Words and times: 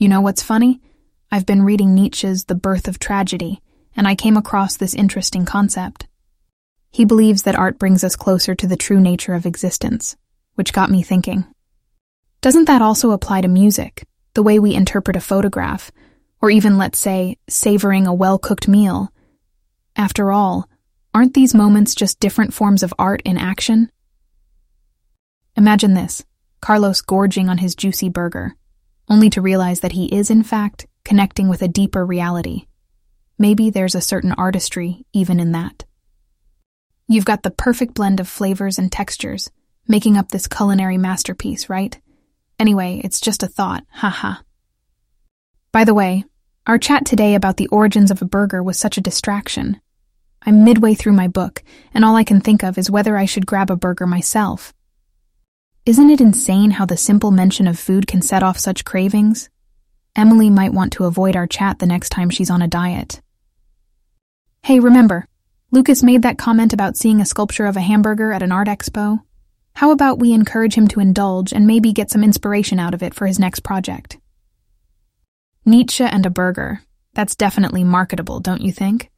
You 0.00 0.08
know 0.08 0.20
what's 0.20 0.44
funny? 0.44 0.80
I've 1.32 1.44
been 1.44 1.64
reading 1.64 1.92
Nietzsche's 1.92 2.44
The 2.44 2.54
Birth 2.54 2.86
of 2.86 3.00
Tragedy, 3.00 3.60
and 3.96 4.06
I 4.06 4.14
came 4.14 4.36
across 4.36 4.76
this 4.76 4.94
interesting 4.94 5.44
concept. 5.44 6.06
He 6.92 7.04
believes 7.04 7.42
that 7.42 7.56
art 7.56 7.80
brings 7.80 8.04
us 8.04 8.14
closer 8.14 8.54
to 8.54 8.68
the 8.68 8.76
true 8.76 9.00
nature 9.00 9.34
of 9.34 9.44
existence, 9.44 10.14
which 10.54 10.72
got 10.72 10.88
me 10.88 11.02
thinking. 11.02 11.46
Doesn't 12.40 12.66
that 12.66 12.80
also 12.80 13.10
apply 13.10 13.40
to 13.40 13.48
music, 13.48 14.06
the 14.34 14.42
way 14.44 14.60
we 14.60 14.72
interpret 14.72 15.16
a 15.16 15.20
photograph, 15.20 15.90
or 16.40 16.48
even, 16.48 16.78
let's 16.78 17.00
say, 17.00 17.36
savoring 17.48 18.06
a 18.06 18.14
well 18.14 18.38
cooked 18.38 18.68
meal? 18.68 19.12
After 19.96 20.30
all, 20.30 20.68
aren't 21.12 21.34
these 21.34 21.56
moments 21.56 21.96
just 21.96 22.20
different 22.20 22.54
forms 22.54 22.84
of 22.84 22.94
art 23.00 23.20
in 23.24 23.36
action? 23.36 23.90
Imagine 25.56 25.94
this 25.94 26.24
Carlos 26.60 27.00
gorging 27.00 27.48
on 27.48 27.58
his 27.58 27.74
juicy 27.74 28.08
burger, 28.08 28.54
only 29.10 29.30
to 29.30 29.40
realize 29.40 29.80
that 29.80 29.92
he 29.92 30.06
is, 30.06 30.30
in 30.30 30.42
fact, 30.42 30.86
connecting 31.04 31.48
with 31.48 31.62
a 31.62 31.68
deeper 31.68 32.04
reality. 32.04 32.66
Maybe 33.38 33.70
there's 33.70 33.94
a 33.94 34.00
certain 34.00 34.32
artistry 34.32 35.06
even 35.12 35.40
in 35.40 35.52
that. 35.52 35.84
You've 37.06 37.24
got 37.24 37.42
the 37.42 37.50
perfect 37.50 37.94
blend 37.94 38.20
of 38.20 38.28
flavors 38.28 38.78
and 38.78 38.92
textures, 38.92 39.50
making 39.86 40.16
up 40.16 40.28
this 40.28 40.46
culinary 40.46 40.98
masterpiece, 40.98 41.70
right? 41.70 41.98
Anyway, 42.58 43.00
it's 43.02 43.20
just 43.20 43.42
a 43.42 43.48
thought, 43.48 43.84
haha. 43.90 44.42
By 45.72 45.84
the 45.84 45.94
way, 45.94 46.24
our 46.66 46.76
chat 46.76 47.06
today 47.06 47.34
about 47.34 47.56
the 47.56 47.68
origins 47.68 48.10
of 48.10 48.20
a 48.20 48.26
burger 48.26 48.62
was 48.62 48.78
such 48.78 48.98
a 48.98 49.02
distraction. 49.02 49.80
I'm 50.42 50.64
midway 50.64 50.94
through 50.94 51.14
my 51.14 51.28
book, 51.28 51.62
and 51.94 52.04
all 52.04 52.16
I 52.16 52.24
can 52.24 52.40
think 52.40 52.62
of 52.62 52.76
is 52.76 52.90
whether 52.90 53.16
I 53.16 53.24
should 53.24 53.46
grab 53.46 53.70
a 53.70 53.76
burger 53.76 54.06
myself. 54.06 54.74
Isn't 55.88 56.10
it 56.10 56.20
insane 56.20 56.72
how 56.72 56.84
the 56.84 56.98
simple 56.98 57.30
mention 57.30 57.66
of 57.66 57.78
food 57.78 58.06
can 58.06 58.20
set 58.20 58.42
off 58.42 58.58
such 58.58 58.84
cravings? 58.84 59.48
Emily 60.14 60.50
might 60.50 60.74
want 60.74 60.92
to 60.92 61.06
avoid 61.06 61.34
our 61.34 61.46
chat 61.46 61.78
the 61.78 61.86
next 61.86 62.10
time 62.10 62.28
she's 62.28 62.50
on 62.50 62.60
a 62.60 62.68
diet. 62.68 63.22
Hey, 64.62 64.80
remember, 64.80 65.26
Lucas 65.70 66.02
made 66.02 66.20
that 66.24 66.36
comment 66.36 66.74
about 66.74 66.98
seeing 66.98 67.22
a 67.22 67.24
sculpture 67.24 67.64
of 67.64 67.78
a 67.78 67.80
hamburger 67.80 68.32
at 68.32 68.42
an 68.42 68.52
art 68.52 68.68
expo. 68.68 69.20
How 69.76 69.90
about 69.90 70.18
we 70.18 70.34
encourage 70.34 70.74
him 70.74 70.88
to 70.88 71.00
indulge 71.00 71.54
and 71.54 71.66
maybe 71.66 71.94
get 71.94 72.10
some 72.10 72.22
inspiration 72.22 72.78
out 72.78 72.92
of 72.92 73.02
it 73.02 73.14
for 73.14 73.26
his 73.26 73.38
next 73.38 73.60
project? 73.60 74.18
Nietzsche 75.64 76.04
and 76.04 76.26
a 76.26 76.28
burger. 76.28 76.82
That's 77.14 77.34
definitely 77.34 77.82
marketable, 77.82 78.40
don't 78.40 78.60
you 78.60 78.72
think? 78.72 79.10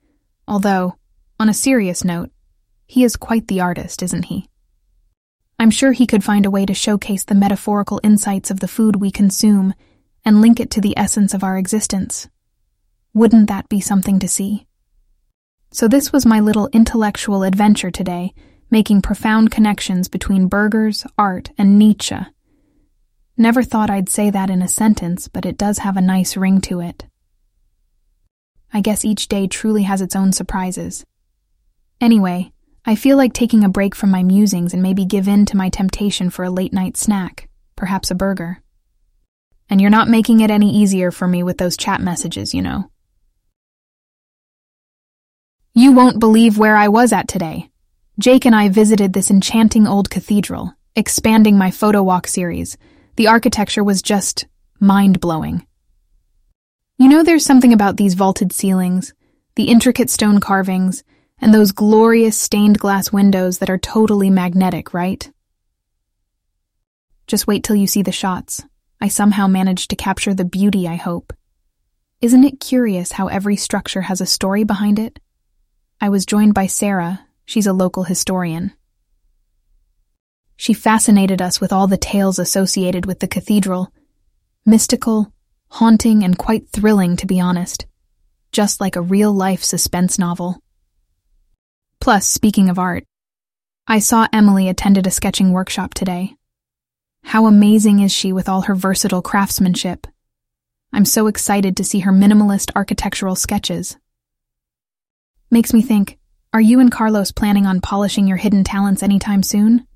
Although, 0.46 0.94
on 1.40 1.48
a 1.48 1.52
serious 1.52 2.04
note, 2.04 2.30
he 2.86 3.02
is 3.02 3.16
quite 3.16 3.48
the 3.48 3.60
artist, 3.60 4.04
isn't 4.04 4.26
he? 4.26 4.46
I'm 5.60 5.70
sure 5.70 5.92
he 5.92 6.06
could 6.06 6.24
find 6.24 6.46
a 6.46 6.50
way 6.50 6.64
to 6.64 6.72
showcase 6.72 7.24
the 7.24 7.34
metaphorical 7.34 8.00
insights 8.02 8.50
of 8.50 8.60
the 8.60 8.66
food 8.66 8.96
we 8.96 9.10
consume 9.10 9.74
and 10.24 10.40
link 10.40 10.58
it 10.58 10.70
to 10.70 10.80
the 10.80 10.96
essence 10.96 11.34
of 11.34 11.44
our 11.44 11.58
existence. 11.58 12.30
Wouldn't 13.12 13.48
that 13.48 13.68
be 13.68 13.78
something 13.78 14.18
to 14.20 14.26
see? 14.26 14.66
So, 15.70 15.86
this 15.86 16.14
was 16.14 16.24
my 16.24 16.40
little 16.40 16.70
intellectual 16.72 17.42
adventure 17.42 17.90
today, 17.90 18.32
making 18.70 19.02
profound 19.02 19.50
connections 19.50 20.08
between 20.08 20.48
burgers, 20.48 21.06
art, 21.18 21.50
and 21.58 21.78
Nietzsche. 21.78 22.16
Never 23.36 23.62
thought 23.62 23.90
I'd 23.90 24.08
say 24.08 24.30
that 24.30 24.48
in 24.48 24.62
a 24.62 24.68
sentence, 24.68 25.28
but 25.28 25.44
it 25.44 25.58
does 25.58 25.80
have 25.80 25.98
a 25.98 26.00
nice 26.00 26.38
ring 26.38 26.62
to 26.62 26.80
it. 26.80 27.04
I 28.72 28.80
guess 28.80 29.04
each 29.04 29.28
day 29.28 29.46
truly 29.46 29.82
has 29.82 30.00
its 30.00 30.16
own 30.16 30.32
surprises. 30.32 31.04
Anyway, 32.00 32.50
I 32.86 32.94
feel 32.94 33.16
like 33.16 33.34
taking 33.34 33.62
a 33.62 33.68
break 33.68 33.94
from 33.94 34.10
my 34.10 34.22
musings 34.22 34.72
and 34.72 34.82
maybe 34.82 35.04
give 35.04 35.28
in 35.28 35.44
to 35.46 35.56
my 35.56 35.68
temptation 35.68 36.30
for 36.30 36.44
a 36.44 36.50
late 36.50 36.72
night 36.72 36.96
snack, 36.96 37.48
perhaps 37.76 38.10
a 38.10 38.14
burger. 38.14 38.62
And 39.68 39.80
you're 39.80 39.90
not 39.90 40.08
making 40.08 40.40
it 40.40 40.50
any 40.50 40.74
easier 40.74 41.10
for 41.10 41.28
me 41.28 41.42
with 41.42 41.58
those 41.58 41.76
chat 41.76 42.00
messages, 42.00 42.54
you 42.54 42.62
know. 42.62 42.90
You 45.74 45.92
won't 45.92 46.18
believe 46.18 46.58
where 46.58 46.76
I 46.76 46.88
was 46.88 47.12
at 47.12 47.28
today. 47.28 47.70
Jake 48.18 48.44
and 48.44 48.56
I 48.56 48.68
visited 48.68 49.12
this 49.12 49.30
enchanting 49.30 49.86
old 49.86 50.10
cathedral, 50.10 50.74
expanding 50.96 51.56
my 51.56 51.70
photo 51.70 52.02
walk 52.02 52.26
series. 52.26 52.76
The 53.16 53.28
architecture 53.28 53.84
was 53.84 54.02
just 54.02 54.46
mind 54.80 55.20
blowing. 55.20 55.66
You 56.98 57.08
know, 57.08 57.22
there's 57.22 57.46
something 57.46 57.72
about 57.72 57.96
these 57.96 58.14
vaulted 58.14 58.52
ceilings, 58.52 59.14
the 59.54 59.68
intricate 59.68 60.10
stone 60.10 60.40
carvings, 60.40 61.04
and 61.40 61.54
those 61.54 61.72
glorious 61.72 62.36
stained 62.36 62.78
glass 62.78 63.12
windows 63.12 63.58
that 63.58 63.70
are 63.70 63.78
totally 63.78 64.30
magnetic, 64.30 64.92
right? 64.92 65.30
Just 67.26 67.46
wait 67.46 67.64
till 67.64 67.76
you 67.76 67.86
see 67.86 68.02
the 68.02 68.12
shots. 68.12 68.62
I 69.00 69.08
somehow 69.08 69.46
managed 69.46 69.90
to 69.90 69.96
capture 69.96 70.34
the 70.34 70.44
beauty, 70.44 70.86
I 70.86 70.96
hope. 70.96 71.32
Isn't 72.20 72.44
it 72.44 72.60
curious 72.60 73.12
how 73.12 73.28
every 73.28 73.56
structure 73.56 74.02
has 74.02 74.20
a 74.20 74.26
story 74.26 74.64
behind 74.64 74.98
it? 74.98 75.18
I 76.00 76.10
was 76.10 76.26
joined 76.26 76.52
by 76.52 76.66
Sarah. 76.66 77.26
She's 77.46 77.66
a 77.66 77.72
local 77.72 78.04
historian. 78.04 78.72
She 80.56 80.74
fascinated 80.74 81.40
us 81.40 81.58
with 81.58 81.72
all 81.72 81.86
the 81.86 81.96
tales 81.96 82.38
associated 82.38 83.06
with 83.06 83.20
the 83.20 83.28
cathedral. 83.28 83.90
Mystical, 84.66 85.32
haunting, 85.68 86.22
and 86.22 86.36
quite 86.36 86.68
thrilling, 86.68 87.16
to 87.16 87.26
be 87.26 87.40
honest. 87.40 87.86
Just 88.52 88.78
like 88.78 88.96
a 88.96 89.00
real 89.00 89.32
life 89.32 89.64
suspense 89.64 90.18
novel. 90.18 90.62
Plus, 92.00 92.26
speaking 92.26 92.70
of 92.70 92.78
art, 92.78 93.04
I 93.86 93.98
saw 93.98 94.26
Emily 94.32 94.68
attended 94.68 95.06
a 95.06 95.10
sketching 95.10 95.52
workshop 95.52 95.92
today. 95.92 96.34
How 97.24 97.44
amazing 97.44 98.00
is 98.00 98.10
she 98.10 98.32
with 98.32 98.48
all 98.48 98.62
her 98.62 98.74
versatile 98.74 99.20
craftsmanship? 99.20 100.06
I'm 100.94 101.04
so 101.04 101.26
excited 101.26 101.76
to 101.76 101.84
see 101.84 102.00
her 102.00 102.12
minimalist 102.12 102.70
architectural 102.74 103.36
sketches. 103.36 103.98
Makes 105.50 105.74
me 105.74 105.82
think, 105.82 106.18
are 106.54 106.60
you 106.60 106.80
and 106.80 106.90
Carlos 106.90 107.32
planning 107.32 107.66
on 107.66 107.82
polishing 107.82 108.26
your 108.26 108.38
hidden 108.38 108.64
talents 108.64 109.02
anytime 109.02 109.42
soon? 109.42 109.86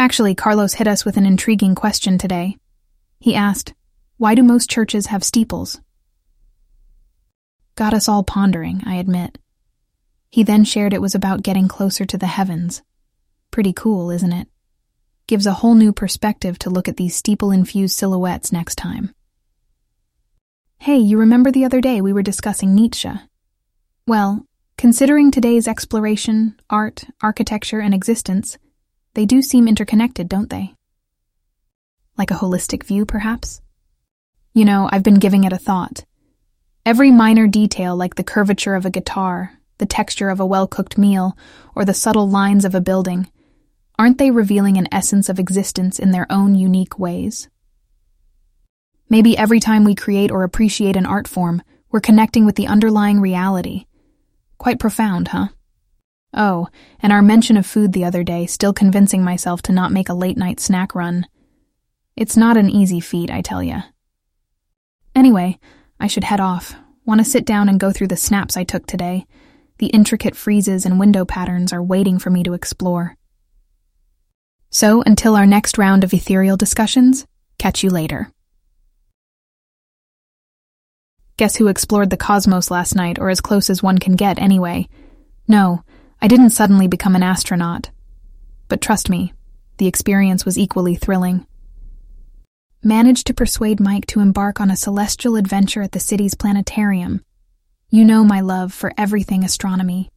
Actually, 0.00 0.34
Carlos 0.34 0.72
hit 0.72 0.88
us 0.88 1.04
with 1.04 1.18
an 1.18 1.26
intriguing 1.26 1.74
question 1.74 2.16
today. 2.16 2.56
He 3.20 3.34
asked, 3.34 3.74
Why 4.16 4.34
do 4.34 4.42
most 4.42 4.70
churches 4.70 5.06
have 5.06 5.22
steeples? 5.22 5.78
Got 7.74 7.92
us 7.92 8.08
all 8.08 8.24
pondering, 8.24 8.82
I 8.86 8.94
admit. 8.94 9.36
He 10.30 10.42
then 10.42 10.64
shared 10.64 10.92
it 10.92 11.00
was 11.00 11.14
about 11.14 11.42
getting 11.42 11.68
closer 11.68 12.04
to 12.04 12.18
the 12.18 12.26
heavens. 12.26 12.82
Pretty 13.50 13.72
cool, 13.72 14.10
isn't 14.10 14.32
it? 14.32 14.48
Gives 15.26 15.46
a 15.46 15.52
whole 15.52 15.74
new 15.74 15.92
perspective 15.92 16.58
to 16.60 16.70
look 16.70 16.88
at 16.88 16.96
these 16.96 17.16
steeple 17.16 17.50
infused 17.50 17.96
silhouettes 17.96 18.52
next 18.52 18.76
time. 18.76 19.14
Hey, 20.78 20.98
you 20.98 21.18
remember 21.18 21.50
the 21.50 21.64
other 21.64 21.80
day 21.80 22.00
we 22.00 22.12
were 22.12 22.22
discussing 22.22 22.74
Nietzsche? 22.74 23.10
Well, 24.06 24.46
Considering 24.78 25.32
today's 25.32 25.66
exploration, 25.66 26.54
art, 26.70 27.04
architecture, 27.20 27.80
and 27.80 27.92
existence, 27.92 28.58
they 29.14 29.26
do 29.26 29.42
seem 29.42 29.66
interconnected, 29.66 30.28
don't 30.28 30.50
they? 30.50 30.72
Like 32.16 32.30
a 32.30 32.34
holistic 32.34 32.84
view, 32.84 33.04
perhaps? 33.04 33.60
You 34.54 34.64
know, 34.64 34.88
I've 34.92 35.02
been 35.02 35.18
giving 35.18 35.42
it 35.42 35.52
a 35.52 35.58
thought. 35.58 36.04
Every 36.86 37.10
minor 37.10 37.48
detail, 37.48 37.96
like 37.96 38.14
the 38.14 38.22
curvature 38.22 38.76
of 38.76 38.86
a 38.86 38.90
guitar, 38.90 39.57
the 39.78 39.86
texture 39.86 40.28
of 40.28 40.40
a 40.40 40.46
well 40.46 40.66
cooked 40.66 40.98
meal, 40.98 41.36
or 41.74 41.84
the 41.84 41.94
subtle 41.94 42.28
lines 42.28 42.64
of 42.64 42.74
a 42.74 42.80
building, 42.80 43.30
aren't 43.98 44.18
they 44.18 44.30
revealing 44.30 44.76
an 44.76 44.88
essence 44.92 45.28
of 45.28 45.38
existence 45.38 45.98
in 45.98 46.12
their 46.12 46.26
own 46.30 46.54
unique 46.54 46.98
ways? 46.98 47.48
Maybe 49.08 49.36
every 49.36 49.60
time 49.60 49.84
we 49.84 49.94
create 49.94 50.30
or 50.30 50.44
appreciate 50.44 50.96
an 50.96 51.06
art 51.06 51.26
form, 51.26 51.62
we're 51.90 52.00
connecting 52.00 52.44
with 52.44 52.56
the 52.56 52.66
underlying 52.66 53.20
reality 53.20 53.86
Quite 54.58 54.80
profound, 54.80 55.28
huh? 55.28 55.48
Oh, 56.34 56.66
and 57.00 57.12
our 57.12 57.22
mention 57.22 57.56
of 57.56 57.64
food 57.64 57.92
the 57.92 58.04
other 58.04 58.24
day, 58.24 58.44
still 58.44 58.72
convincing 58.72 59.22
myself 59.22 59.62
to 59.62 59.72
not 59.72 59.92
make 59.92 60.08
a 60.08 60.14
late 60.14 60.36
night 60.36 60.60
snack 60.60 60.94
run. 60.94 61.26
It's 62.16 62.36
not 62.36 62.56
an 62.56 62.68
easy 62.68 63.00
feat, 63.00 63.30
I 63.30 63.40
tell 63.40 63.62
ya. 63.62 63.82
Anyway, 65.14 65.58
I 66.00 66.08
should 66.08 66.24
head 66.24 66.40
off. 66.40 66.74
Want 67.04 67.20
to 67.20 67.24
sit 67.24 67.46
down 67.46 67.68
and 67.68 67.80
go 67.80 67.92
through 67.92 68.08
the 68.08 68.16
snaps 68.16 68.56
I 68.56 68.64
took 68.64 68.84
today. 68.84 69.26
The 69.78 69.86
intricate 69.86 70.34
friezes 70.34 70.84
and 70.84 70.98
window 70.98 71.24
patterns 71.24 71.72
are 71.72 71.82
waiting 71.82 72.18
for 72.18 72.30
me 72.30 72.42
to 72.42 72.54
explore. 72.54 73.16
So, 74.70 75.02
until 75.02 75.36
our 75.36 75.46
next 75.46 75.78
round 75.78 76.04
of 76.04 76.12
ethereal 76.12 76.56
discussions, 76.56 77.26
catch 77.58 77.82
you 77.82 77.90
later. 77.90 78.30
Guess 81.36 81.56
who 81.56 81.68
explored 81.68 82.10
the 82.10 82.16
cosmos 82.16 82.70
last 82.70 82.96
night, 82.96 83.20
or 83.20 83.30
as 83.30 83.40
close 83.40 83.70
as 83.70 83.82
one 83.82 83.98
can 83.98 84.16
get 84.16 84.40
anyway? 84.40 84.88
No, 85.46 85.84
I 86.20 86.26
didn't 86.26 86.50
suddenly 86.50 86.88
become 86.88 87.14
an 87.14 87.22
astronaut. 87.22 87.90
But 88.66 88.80
trust 88.80 89.08
me, 89.08 89.32
the 89.76 89.86
experience 89.86 90.44
was 90.44 90.58
equally 90.58 90.96
thrilling. 90.96 91.46
Managed 92.82 93.28
to 93.28 93.34
persuade 93.34 93.78
Mike 93.78 94.06
to 94.06 94.20
embark 94.20 94.60
on 94.60 94.72
a 94.72 94.76
celestial 94.76 95.36
adventure 95.36 95.82
at 95.82 95.92
the 95.92 96.00
city's 96.00 96.34
planetarium. 96.34 97.24
You 97.90 98.04
know 98.04 98.22
my 98.22 98.42
love 98.42 98.74
for 98.74 98.92
everything 98.98 99.44
astronomy. 99.44 100.10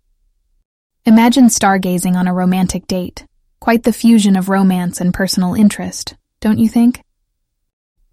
Imagine 1.05 1.45
stargazing 1.45 2.15
on 2.15 2.27
a 2.27 2.33
romantic 2.33 2.85
date. 2.85 3.25
Quite 3.61 3.83
the 3.83 3.93
fusion 3.93 4.35
of 4.35 4.49
romance 4.49 4.99
and 4.99 5.13
personal 5.13 5.53
interest, 5.53 6.17
don't 6.41 6.59
you 6.59 6.67
think? 6.67 7.01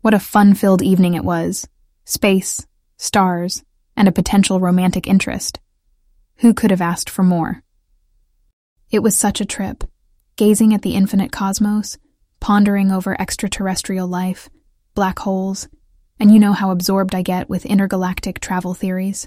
What 0.00 0.14
a 0.14 0.20
fun 0.20 0.54
filled 0.54 0.80
evening 0.80 1.14
it 1.14 1.24
was. 1.24 1.66
Space, 2.04 2.68
stars, 2.98 3.64
and 3.96 4.06
a 4.06 4.12
potential 4.12 4.60
romantic 4.60 5.08
interest. 5.08 5.58
Who 6.36 6.54
could 6.54 6.70
have 6.70 6.80
asked 6.80 7.10
for 7.10 7.24
more? 7.24 7.64
It 8.92 9.00
was 9.00 9.18
such 9.18 9.40
a 9.40 9.44
trip, 9.44 9.82
gazing 10.36 10.72
at 10.72 10.82
the 10.82 10.94
infinite 10.94 11.32
cosmos, 11.32 11.98
pondering 12.38 12.92
over 12.92 13.20
extraterrestrial 13.20 14.06
life, 14.06 14.48
black 14.94 15.18
holes, 15.18 15.68
and 16.20 16.32
you 16.32 16.38
know 16.38 16.52
how 16.52 16.70
absorbed 16.70 17.12
I 17.12 17.22
get 17.22 17.50
with 17.50 17.66
intergalactic 17.66 18.38
travel 18.38 18.72
theories. 18.72 19.26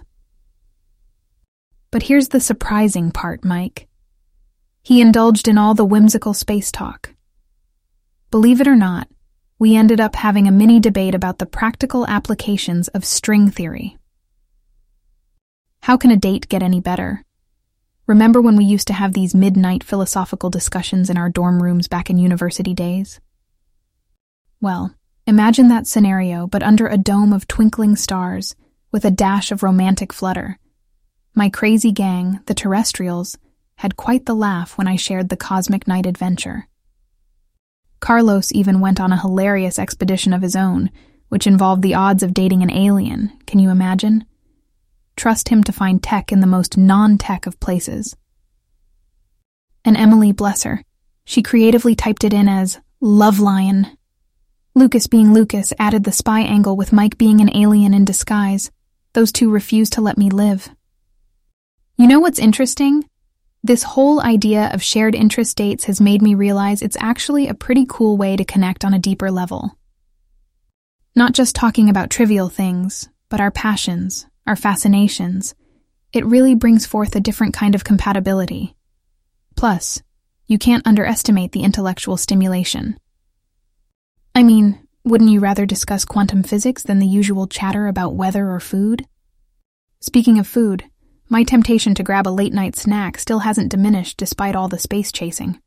But 1.91 2.03
here's 2.03 2.29
the 2.29 2.39
surprising 2.39 3.11
part, 3.11 3.43
Mike. 3.43 3.87
He 4.81 5.01
indulged 5.01 5.47
in 5.47 5.57
all 5.57 5.75
the 5.75 5.85
whimsical 5.85 6.33
space 6.33 6.71
talk. 6.71 7.13
Believe 8.31 8.61
it 8.61 8.67
or 8.67 8.77
not, 8.77 9.09
we 9.59 9.75
ended 9.75 9.99
up 9.99 10.15
having 10.15 10.47
a 10.47 10.51
mini 10.51 10.79
debate 10.79 11.13
about 11.13 11.37
the 11.37 11.45
practical 11.45 12.07
applications 12.07 12.87
of 12.87 13.05
string 13.05 13.51
theory. 13.51 13.97
How 15.81 15.97
can 15.97 16.11
a 16.11 16.17
date 16.17 16.47
get 16.47 16.63
any 16.63 16.79
better? 16.79 17.23
Remember 18.07 18.41
when 18.41 18.55
we 18.55 18.65
used 18.65 18.87
to 18.87 18.93
have 18.93 19.13
these 19.13 19.35
midnight 19.35 19.83
philosophical 19.83 20.49
discussions 20.49 21.09
in 21.09 21.17
our 21.17 21.29
dorm 21.29 21.61
rooms 21.61 21.87
back 21.87 22.09
in 22.09 22.17
university 22.17 22.73
days? 22.73 23.19
Well, 24.59 24.95
imagine 25.27 25.67
that 25.67 25.87
scenario, 25.87 26.47
but 26.47 26.63
under 26.63 26.87
a 26.87 26.97
dome 26.97 27.33
of 27.33 27.47
twinkling 27.47 27.95
stars, 27.95 28.55
with 28.91 29.05
a 29.05 29.11
dash 29.11 29.51
of 29.51 29.61
romantic 29.61 30.13
flutter. 30.13 30.57
My 31.33 31.49
crazy 31.49 31.91
gang, 31.91 32.39
the 32.45 32.53
terrestrials, 32.53 33.37
had 33.75 33.95
quite 33.95 34.25
the 34.25 34.35
laugh 34.35 34.77
when 34.77 34.87
I 34.87 34.95
shared 34.95 35.29
the 35.29 35.37
cosmic 35.37 35.87
night 35.87 36.05
adventure. 36.05 36.67
Carlos 38.01 38.51
even 38.51 38.81
went 38.81 38.99
on 38.99 39.13
a 39.13 39.19
hilarious 39.19 39.79
expedition 39.79 40.33
of 40.33 40.41
his 40.41 40.55
own, 40.55 40.89
which 41.29 41.47
involved 41.47 41.81
the 41.81 41.93
odds 41.95 42.21
of 42.23 42.33
dating 42.33 42.63
an 42.63 42.69
alien. 42.69 43.31
Can 43.47 43.59
you 43.59 43.69
imagine? 43.69 44.25
Trust 45.15 45.49
him 45.49 45.63
to 45.63 45.71
find 45.71 46.03
tech 46.03 46.31
in 46.31 46.41
the 46.41 46.47
most 46.47 46.77
non 46.77 47.17
tech 47.17 47.47
of 47.47 47.59
places. 47.59 48.17
And 49.85 49.95
Emily, 49.95 50.31
bless 50.31 50.63
her, 50.63 50.83
she 51.23 51.41
creatively 51.41 51.95
typed 51.95 52.23
it 52.23 52.33
in 52.33 52.49
as 52.49 52.79
Love 52.99 53.39
Lion. 53.39 53.87
Lucas 54.75 55.07
being 55.07 55.33
Lucas 55.33 55.73
added 55.79 56.03
the 56.03 56.11
spy 56.11 56.41
angle 56.41 56.75
with 56.75 56.93
Mike 56.93 57.17
being 57.17 57.39
an 57.39 57.55
alien 57.55 57.93
in 57.93 58.03
disguise. 58.03 58.69
Those 59.13 59.31
two 59.31 59.49
refused 59.49 59.93
to 59.93 60.01
let 60.01 60.17
me 60.17 60.29
live. 60.29 60.69
You 61.97 62.07
know 62.07 62.19
what's 62.19 62.39
interesting? 62.39 63.05
This 63.63 63.83
whole 63.83 64.21
idea 64.21 64.71
of 64.73 64.81
shared 64.81 65.13
interest 65.13 65.55
dates 65.55 65.83
has 65.83 66.01
made 66.01 66.21
me 66.21 66.33
realize 66.33 66.81
it's 66.81 66.97
actually 66.99 67.47
a 67.47 67.53
pretty 67.53 67.85
cool 67.87 68.17
way 68.17 68.35
to 68.35 68.43
connect 68.43 68.83
on 68.83 68.93
a 68.93 68.99
deeper 68.99 69.29
level. 69.29 69.77
Not 71.15 71.33
just 71.33 71.55
talking 71.55 71.89
about 71.89 72.09
trivial 72.09 72.49
things, 72.49 73.07
but 73.29 73.39
our 73.39 73.51
passions, 73.51 74.25
our 74.47 74.55
fascinations. 74.55 75.53
It 76.11 76.25
really 76.25 76.55
brings 76.55 76.85
forth 76.85 77.15
a 77.15 77.19
different 77.21 77.53
kind 77.53 77.75
of 77.75 77.83
compatibility. 77.83 78.75
Plus, 79.55 80.01
you 80.47 80.57
can't 80.57 80.87
underestimate 80.87 81.51
the 81.51 81.63
intellectual 81.63 82.17
stimulation. 82.17 82.97
I 84.33 84.43
mean, 84.43 84.87
wouldn't 85.03 85.29
you 85.29 85.39
rather 85.39 85.65
discuss 85.65 86.05
quantum 86.05 86.43
physics 86.43 86.83
than 86.83 86.99
the 86.99 87.07
usual 87.07 87.47
chatter 87.47 87.87
about 87.87 88.15
weather 88.15 88.49
or 88.49 88.59
food? 88.59 89.05
Speaking 89.99 90.39
of 90.39 90.47
food, 90.47 90.85
my 91.31 91.43
temptation 91.43 91.95
to 91.95 92.03
grab 92.03 92.27
a 92.27 92.29
late 92.29 92.51
night 92.51 92.75
snack 92.75 93.17
still 93.17 93.39
hasn't 93.39 93.71
diminished 93.71 94.17
despite 94.17 94.53
all 94.53 94.67
the 94.67 94.77
space 94.77 95.13
chasing. 95.13 95.57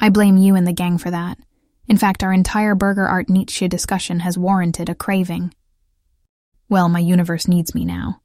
I 0.00 0.08
blame 0.08 0.36
you 0.36 0.56
and 0.56 0.66
the 0.66 0.72
gang 0.72 0.98
for 0.98 1.08
that. 1.08 1.38
In 1.86 1.96
fact, 1.96 2.24
our 2.24 2.32
entire 2.32 2.74
Burger 2.74 3.06
Art 3.06 3.30
Nietzsche 3.30 3.68
discussion 3.68 4.20
has 4.20 4.36
warranted 4.36 4.88
a 4.88 4.94
craving. 4.96 5.54
Well, 6.68 6.88
my 6.88 6.98
universe 6.98 7.46
needs 7.46 7.76
me 7.76 7.84
now. 7.84 8.20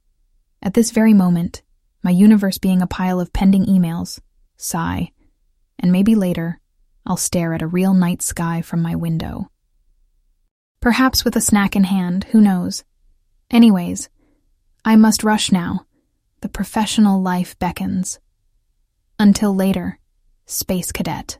At 0.60 0.74
this 0.74 0.90
very 0.90 1.14
moment, 1.14 1.62
my 2.02 2.10
universe 2.10 2.58
being 2.58 2.82
a 2.82 2.88
pile 2.88 3.20
of 3.20 3.32
pending 3.32 3.66
emails, 3.66 4.18
sigh, 4.56 5.12
and 5.78 5.92
maybe 5.92 6.16
later, 6.16 6.58
I'll 7.06 7.16
stare 7.16 7.54
at 7.54 7.62
a 7.62 7.68
real 7.68 7.94
night 7.94 8.20
sky 8.20 8.62
from 8.62 8.82
my 8.82 8.96
window. 8.96 9.48
Perhaps 10.80 11.24
with 11.24 11.36
a 11.36 11.40
snack 11.40 11.76
in 11.76 11.84
hand, 11.84 12.24
who 12.32 12.40
knows? 12.40 12.82
Anyways, 13.48 14.08
I 14.84 14.96
must 14.96 15.22
rush 15.22 15.52
now 15.52 15.86
the 16.42 16.48
professional 16.48 17.22
life 17.22 17.58
beckons. 17.58 18.18
Until 19.18 19.54
later, 19.54 19.98
Space 20.44 20.92
Cadet. 20.92 21.38